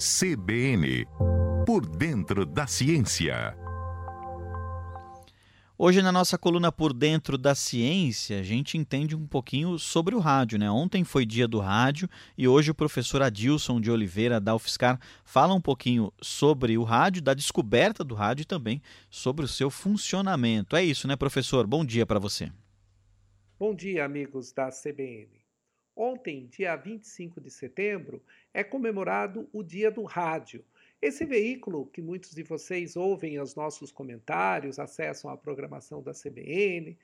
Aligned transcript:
CBN 0.00 1.04
Por 1.66 1.84
Dentro 1.84 2.46
da 2.46 2.66
Ciência. 2.66 3.54
Hoje, 5.76 6.00
na 6.00 6.10
nossa 6.10 6.38
coluna 6.38 6.72
Por 6.72 6.94
Dentro 6.94 7.36
da 7.36 7.54
Ciência, 7.54 8.40
a 8.40 8.42
gente 8.42 8.78
entende 8.78 9.14
um 9.14 9.26
pouquinho 9.26 9.78
sobre 9.78 10.14
o 10.14 10.18
rádio. 10.18 10.58
Né? 10.58 10.70
Ontem 10.70 11.04
foi 11.04 11.26
dia 11.26 11.46
do 11.46 11.58
rádio 11.58 12.08
e 12.38 12.48
hoje 12.48 12.70
o 12.70 12.74
professor 12.74 13.20
Adilson 13.20 13.78
de 13.78 13.90
Oliveira, 13.90 14.40
da 14.40 14.54
UFSCar, 14.54 14.98
fala 15.22 15.52
um 15.52 15.60
pouquinho 15.60 16.10
sobre 16.22 16.78
o 16.78 16.82
rádio, 16.82 17.20
da 17.20 17.34
descoberta 17.34 18.02
do 18.02 18.14
rádio 18.14 18.44
e 18.44 18.46
também 18.46 18.80
sobre 19.10 19.44
o 19.44 19.48
seu 19.48 19.68
funcionamento. 19.68 20.76
É 20.76 20.82
isso, 20.82 21.06
né, 21.06 21.14
professor? 21.14 21.66
Bom 21.66 21.84
dia 21.84 22.06
para 22.06 22.18
você. 22.18 22.50
Bom 23.58 23.74
dia, 23.74 24.06
amigos 24.06 24.50
da 24.50 24.70
CBN. 24.70 25.49
Ontem, 26.02 26.46
dia 26.46 26.74
25 26.76 27.42
de 27.42 27.50
setembro, 27.50 28.22
é 28.54 28.64
comemorado 28.64 29.46
o 29.52 29.62
Dia 29.62 29.90
do 29.90 30.02
Rádio. 30.02 30.64
Esse 31.02 31.26
veículo 31.26 31.90
que 31.92 32.00
muitos 32.00 32.34
de 32.34 32.42
vocês 32.42 32.96
ouvem 32.96 33.38
os 33.38 33.54
nossos 33.54 33.92
comentários, 33.92 34.78
acessam 34.78 35.30
a 35.30 35.36
programação 35.36 36.02
da 36.02 36.12
CBN, 36.14 36.96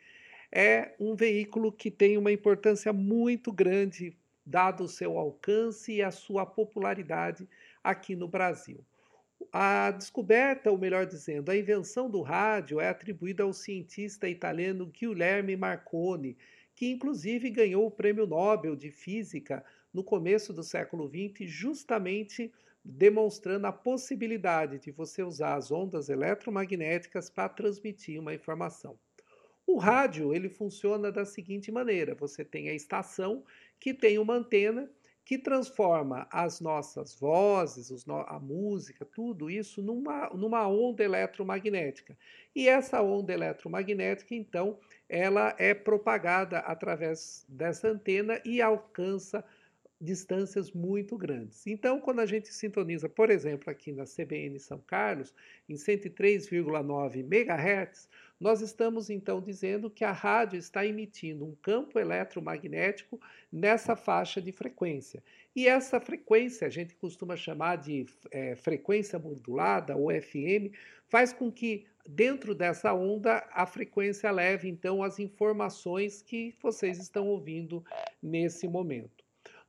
é 0.51 0.95
um 0.99 1.15
veículo 1.15 1.71
que 1.71 1.91
tem 1.91 2.17
uma 2.17 2.33
importância 2.33 2.91
muito 2.91 3.53
grande, 3.53 4.17
dado 4.47 4.85
o 4.85 4.89
seu 4.89 5.19
alcance 5.19 5.93
e 5.93 6.03
a 6.03 6.11
sua 6.11 6.47
popularidade 6.47 7.47
aqui 7.85 8.17
no 8.17 8.27
Brasil. 8.27 8.83
A 9.53 9.91
descoberta, 9.91 10.71
ou 10.71 10.79
melhor 10.79 11.05
dizendo, 11.05 11.51
a 11.51 11.57
invenção 11.57 12.09
do 12.09 12.23
rádio 12.23 12.81
é 12.81 12.89
atribuída 12.89 13.43
ao 13.43 13.53
cientista 13.53 14.27
italiano 14.27 14.87
Guilherme 14.87 15.55
Marconi, 15.55 16.35
que 16.77 16.87
inclusive 16.91 17.49
ganhou 17.49 17.87
o 17.87 17.91
Prêmio 17.91 18.27
Nobel 18.27 18.77
de 18.77 18.91
Física 18.91 19.65
no 19.93 20.05
começo 20.05 20.53
do 20.53 20.63
século 20.63 21.09
XX, 21.09 21.51
justamente 21.51 22.53
demonstrando 22.85 23.67
a 23.67 23.73
possibilidade 23.73 24.79
de 24.79 24.93
você 24.93 25.23
usar 25.23 25.55
as 25.55 25.73
ondas 25.73 26.11
eletromagnéticas 26.11 27.31
para 27.31 27.49
transmitir 27.49 28.21
uma 28.21 28.35
informação. 28.35 28.99
O 29.67 29.79
rádio 29.79 30.33
ele 30.33 30.49
funciona 30.49 31.11
da 31.11 31.25
seguinte 31.25 31.73
maneira: 31.73 32.15
você 32.15 32.45
tem 32.45 32.69
a 32.69 32.75
estação 32.75 33.43
que 33.81 33.93
tem 33.93 34.19
uma 34.19 34.35
antena 34.35 34.89
que 35.27 35.37
transforma 35.37 36.29
as 36.31 36.61
nossas 36.61 37.13
vozes, 37.19 38.07
a 38.09 38.39
música, 38.39 39.05
tudo 39.05 39.51
isso 39.51 39.83
numa, 39.83 40.31
numa 40.31 40.69
onda 40.69 41.03
eletromagnética. 41.03 42.17
E 42.55 42.69
essa 42.69 43.03
onda 43.03 43.33
eletromagnética, 43.33 44.37
então, 44.37 44.79
ela 45.09 45.53
é 45.59 45.75
propagada 45.75 46.61
através 46.61 47.45
dessa 47.49 47.89
antena 47.89 48.41
e 48.45 48.63
alcança 48.63 49.45
distâncias 50.01 50.71
muito 50.71 51.17
grandes. 51.19 51.67
Então, 51.67 52.01
quando 52.01 52.21
a 52.21 52.27
gente 52.27 52.55
sintoniza, 52.55 53.09
por 53.09 53.29
exemplo, 53.29 53.69
aqui 53.69 53.91
na 53.91 54.05
CBN 54.05 54.61
São 54.61 54.79
Carlos, 54.79 55.35
em 55.69 55.75
103,9 55.75 57.17
MHz, 57.19 58.09
nós 58.39 58.61
estamos 58.61 59.09
então 59.09 59.41
dizendo 59.41 59.91
que 59.91 60.05
a 60.05 60.13
rádio 60.13 60.59
está 60.59 60.85
emitindo 60.85 61.45
um 61.45 61.55
campo 61.55 61.99
eletromagnético 61.99 63.21
nessa 63.51 63.97
faixa 63.97 64.41
de 64.41 64.53
frequência. 64.53 65.23
E 65.55 65.67
essa 65.67 65.99
frequência, 65.99 66.67
a 66.67 66.71
gente 66.71 66.95
costuma 66.97 67.35
chamar 67.35 67.77
de 67.77 68.05
é, 68.31 68.55
frequência 68.57 69.19
modulada, 69.19 69.97
ou 69.97 70.11
FM, 70.11 70.75
faz 71.09 71.33
com 71.33 71.51
que 71.51 71.87
dentro 72.07 72.55
dessa 72.55 72.93
onda 72.93 73.49
a 73.53 73.65
frequência 73.67 74.31
leve 74.31 74.69
então 74.69 75.03
as 75.03 75.19
informações 75.19 76.21
que 76.21 76.55
vocês 76.63 76.99
estão 76.99 77.27
ouvindo 77.29 77.83
nesse 78.23 78.69
momento. 78.69 79.16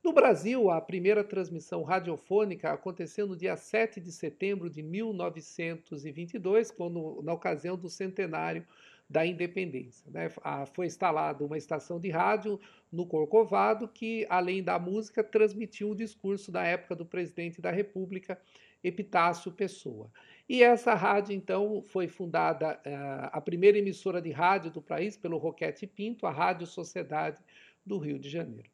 No 0.02 0.12
Brasil, 0.12 0.70
a 0.70 0.80
primeira 0.80 1.24
transmissão 1.24 1.82
radiofônica 1.82 2.70
aconteceu 2.70 3.26
no 3.26 3.36
dia 3.36 3.56
7 3.56 4.00
de 4.00 4.12
setembro 4.12 4.70
de 4.70 4.82
1922, 4.82 6.70
quando, 6.70 7.20
na 7.22 7.32
ocasião 7.32 7.76
do 7.76 7.90
centenário 7.90 8.64
da 9.08 9.26
independência. 9.26 10.08
Né? 10.10 10.28
foi 10.72 10.86
instalada 10.86 11.44
uma 11.44 11.56
estação 11.56 11.98
de 11.98 12.10
rádio 12.10 12.60
no 12.92 13.06
Corcovado 13.06 13.88
que, 13.88 14.26
além 14.28 14.62
da 14.62 14.78
música, 14.78 15.24
transmitiu 15.24 15.90
o 15.90 15.96
discurso 15.96 16.52
da 16.52 16.62
época 16.62 16.94
do 16.94 17.06
presidente 17.06 17.60
da 17.60 17.70
República, 17.70 18.40
Epitácio 18.84 19.50
Pessoa. 19.50 20.10
E 20.48 20.62
essa 20.62 20.94
rádio, 20.94 21.34
então, 21.34 21.82
foi 21.82 22.06
fundada, 22.06 22.74
uh, 22.86 23.30
a 23.32 23.40
primeira 23.40 23.78
emissora 23.78 24.22
de 24.22 24.30
rádio 24.30 24.70
do 24.70 24.80
país, 24.80 25.16
pelo 25.16 25.38
Roquete 25.38 25.86
Pinto, 25.86 26.26
a 26.26 26.30
Rádio 26.30 26.66
Sociedade 26.66 27.42
do 27.84 27.98
Rio 27.98 28.18
de 28.18 28.28
Janeiro. 28.28 28.70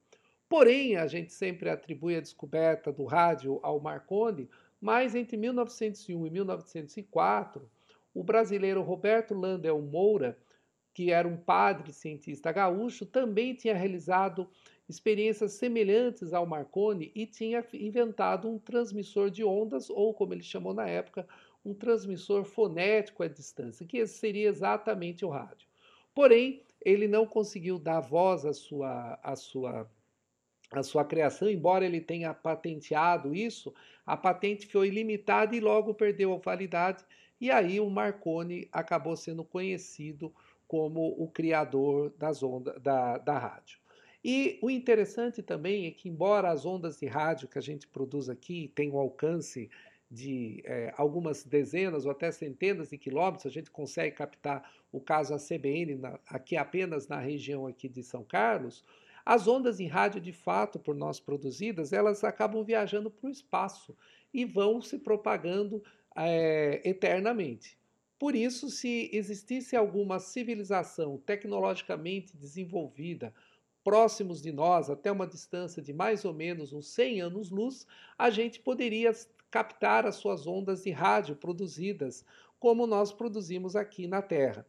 Porém, 0.57 0.95
a 0.95 1.09
gente 1.09 1.33
sempre 1.33 1.69
atribui 1.69 2.15
a 2.15 2.21
descoberta 2.21 2.93
do 2.93 3.05
rádio 3.07 3.59
ao 3.61 3.81
Marconi, 3.81 4.49
mas 4.81 5.13
entre 5.17 5.37
1901 5.37 6.29
e 6.29 6.31
1904, 6.31 7.69
o 8.15 8.23
brasileiro 8.23 8.81
Roberto 8.81 9.35
Landel 9.35 9.83
Moura, 9.83 10.39
que 10.95 11.11
era 11.11 11.27
um 11.27 11.37
padre 11.37 11.93
cientista 11.93 12.53
gaúcho, 12.53 13.05
também 13.05 13.53
tinha 13.53 13.75
realizado 13.75 14.49
experiências 14.89 15.55
semelhantes 15.55 16.33
ao 16.33 16.47
Marconi 16.47 17.11
e 17.17 17.27
tinha 17.27 17.67
inventado 17.73 18.49
um 18.49 18.57
transmissor 18.57 19.31
de 19.31 19.43
ondas, 19.43 19.91
ou 19.91 20.15
como 20.15 20.35
ele 20.35 20.45
chamou 20.45 20.73
na 20.73 20.87
época, 20.87 21.27
um 21.65 21.75
transmissor 21.75 22.45
fonético 22.45 23.25
à 23.25 23.27
distância, 23.27 23.85
que 23.85 24.07
seria 24.07 24.51
exatamente 24.51 25.25
o 25.25 25.31
rádio. 25.31 25.67
Porém, 26.15 26.63
ele 26.81 27.09
não 27.09 27.27
conseguiu 27.27 27.77
dar 27.77 27.99
voz 27.99 28.47
à 28.47 28.53
sua, 28.53 29.19
à 29.21 29.35
sua 29.35 29.91
a 30.81 30.85
sua 30.85 31.05
criação, 31.05 31.49
embora 31.49 31.85
ele 31.85 32.01
tenha 32.01 32.33
patenteado 32.33 33.35
isso, 33.35 33.73
a 34.05 34.17
patente 34.17 34.67
foi 34.67 34.91
limitada 34.91 35.55
e 35.55 35.61
logo 35.61 35.95
perdeu 35.95 36.33
a 36.35 36.39
validade, 36.39 37.05
e 37.41 37.51
aí 37.51 37.81
o 37.81 37.91
Marconi 37.91 38.69
acabou 38.73 39.17
sendo 39.17 39.45
conhecido 39.45 40.33
como 40.67 41.15
o 41.19 41.29
criador 41.29 42.13
das 42.19 42.43
ondas 42.43 42.81
da, 42.81 43.19
da 43.19 43.39
rádio. 43.39 43.79
E 44.25 44.59
o 44.63 44.71
interessante 44.71 45.43
também 45.43 45.87
é 45.87 45.91
que, 45.91 46.09
embora 46.09 46.51
as 46.51 46.65
ondas 46.65 46.99
de 46.99 47.07
rádio 47.07 47.47
que 47.47 47.59
a 47.59 47.63
gente 47.63 47.87
produz 47.87 48.31
aqui 48.31 48.73
tenham 48.75 48.97
alcance 48.97 49.71
de 50.11 50.63
é, 50.65 50.95
algumas 50.97 51.45
dezenas 51.45 52.07
ou 52.07 52.13
até 52.13 52.31
centenas 52.31 52.89
de 52.89 52.97
quilômetros, 52.97 53.47
a 53.47 53.51
gente 53.51 53.71
consegue 53.71 54.17
captar 54.17 54.71
o 54.91 55.01
caso 55.01 55.35
a 55.35 55.39
CBN 55.39 55.97
na, 55.97 56.19
aqui 56.27 56.57
apenas 56.57 57.09
na 57.09 57.19
região 57.19 57.67
aqui 57.67 57.89
de 57.89 58.03
São 58.03 58.25
Carlos, 58.25 58.85
as 59.25 59.49
ondas 59.49 59.81
em 59.81 59.87
rádio, 59.87 60.21
de 60.21 60.33
fato, 60.33 60.79
por 60.79 60.95
nós 60.95 61.19
produzidas, 61.19 61.93
elas 61.93 62.23
acabam 62.23 62.63
viajando 62.63 63.11
para 63.11 63.27
o 63.27 63.31
espaço 63.31 63.97
e 64.33 64.45
vão 64.45 64.83
se 64.83 64.99
propagando 64.99 65.83
é, 66.15 66.83
eternamente. 66.85 67.79
Por 68.19 68.35
isso, 68.35 68.69
se 68.69 69.11
existisse 69.13 69.75
alguma 69.75 70.19
civilização 70.19 71.17
tecnologicamente 71.19 72.37
desenvolvida, 72.37 73.35
próximos 73.83 74.41
de 74.43 74.53
nós, 74.53 74.91
até 74.91 75.11
uma 75.11 75.27
distância 75.27 75.83
de 75.83 75.93
mais 75.93 76.25
ou 76.25 76.33
menos 76.33 76.73
uns 76.73 76.89
100 76.89 77.23
anos-luz, 77.23 77.87
a 78.19 78.31
gente 78.31 78.61
poderia 78.61 79.13
captar 79.51 80.07
as 80.07 80.17
suas 80.17 80.47
ondas 80.47 80.83
de 80.83 80.91
rádio 80.91 81.37
produzidas, 81.37 82.25
como 82.59 82.87
nós 82.87 83.13
produzimos 83.13 83.77
aqui 83.77 84.07
na 84.07 84.23
Terra 84.23 84.67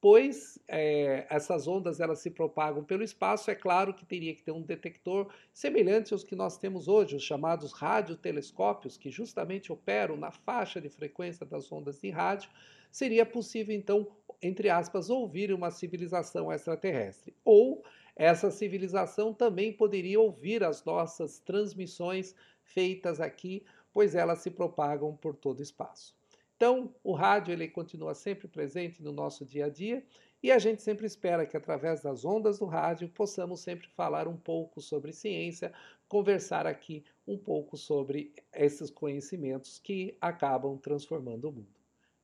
pois 0.00 0.58
é, 0.68 1.26
essas 1.28 1.66
ondas 1.66 2.00
elas 2.00 2.20
se 2.20 2.30
propagam 2.30 2.84
pelo 2.84 3.02
espaço, 3.02 3.50
é 3.50 3.54
claro 3.54 3.92
que 3.92 4.06
teria 4.06 4.34
que 4.34 4.42
ter 4.42 4.52
um 4.52 4.62
detector 4.62 5.28
semelhante 5.52 6.12
aos 6.12 6.22
que 6.22 6.36
nós 6.36 6.56
temos 6.56 6.86
hoje, 6.86 7.16
os 7.16 7.22
chamados 7.22 7.72
radiotelescópios, 7.72 8.96
que 8.96 9.10
justamente 9.10 9.72
operam 9.72 10.16
na 10.16 10.30
faixa 10.30 10.80
de 10.80 10.88
frequência 10.88 11.44
das 11.44 11.70
ondas 11.72 12.00
de 12.00 12.10
rádio, 12.10 12.50
seria 12.90 13.26
possível 13.26 13.74
então, 13.74 14.06
entre 14.40 14.68
aspas, 14.70 15.10
ouvir 15.10 15.52
uma 15.52 15.70
civilização 15.70 16.52
extraterrestre. 16.52 17.34
Ou 17.44 17.82
essa 18.14 18.50
civilização 18.50 19.32
também 19.32 19.72
poderia 19.72 20.20
ouvir 20.20 20.64
as 20.64 20.84
nossas 20.84 21.38
transmissões 21.38 22.34
feitas 22.62 23.20
aqui, 23.20 23.64
pois 23.92 24.14
elas 24.14 24.40
se 24.40 24.50
propagam 24.50 25.16
por 25.16 25.36
todo 25.36 25.60
o 25.60 25.62
espaço. 25.62 26.17
Então, 26.58 26.92
o 27.04 27.12
rádio 27.12 27.52
ele 27.52 27.68
continua 27.68 28.16
sempre 28.16 28.48
presente 28.48 29.00
no 29.00 29.12
nosso 29.12 29.46
dia 29.46 29.66
a 29.66 29.68
dia 29.68 30.04
e 30.42 30.50
a 30.50 30.58
gente 30.58 30.82
sempre 30.82 31.06
espera 31.06 31.46
que 31.46 31.56
através 31.56 32.00
das 32.02 32.24
ondas 32.24 32.58
do 32.58 32.66
rádio 32.66 33.08
possamos 33.08 33.60
sempre 33.60 33.86
falar 33.90 34.26
um 34.26 34.36
pouco 34.36 34.80
sobre 34.80 35.12
ciência, 35.12 35.72
conversar 36.08 36.66
aqui 36.66 37.04
um 37.24 37.38
pouco 37.38 37.76
sobre 37.76 38.32
esses 38.52 38.90
conhecimentos 38.90 39.78
que 39.78 40.16
acabam 40.20 40.76
transformando 40.76 41.48
o 41.48 41.52
mundo. 41.52 41.78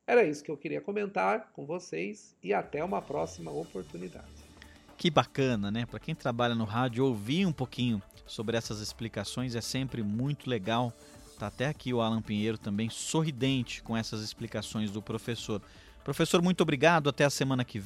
Era 0.04 0.24
isso 0.24 0.42
que 0.42 0.50
eu 0.50 0.56
queria 0.56 0.80
comentar 0.80 1.52
com 1.52 1.64
vocês 1.64 2.36
e 2.42 2.52
até 2.52 2.82
uma 2.82 3.00
próxima 3.00 3.52
oportunidade. 3.52 4.26
Que 4.98 5.10
bacana, 5.10 5.70
né? 5.70 5.86
Para 5.86 6.00
quem 6.00 6.14
trabalha 6.14 6.56
no 6.56 6.64
rádio, 6.64 7.04
ouvir 7.04 7.46
um 7.46 7.52
pouquinho 7.52 8.02
sobre 8.26 8.56
essas 8.56 8.80
explicações 8.80 9.54
é 9.54 9.60
sempre 9.60 10.02
muito 10.02 10.50
legal 10.50 10.92
Tá 11.38 11.48
até 11.48 11.66
aqui 11.66 11.92
o 11.92 12.00
Alan 12.00 12.22
Pinheiro 12.22 12.56
também 12.56 12.88
sorridente 12.88 13.82
com 13.82 13.96
essas 13.96 14.22
explicações 14.22 14.90
do 14.90 15.02
professor. 15.02 15.60
Professor, 16.04 16.42
muito 16.42 16.60
obrigado. 16.60 17.08
Até 17.08 17.24
a 17.24 17.30
semana 17.30 17.64
que 17.64 17.78
vem. 17.78 17.82